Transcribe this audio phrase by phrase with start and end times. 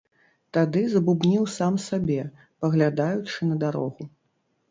[0.57, 2.17] Тады забубніў сам сабе,
[2.65, 4.09] паглядаючы на дарогу.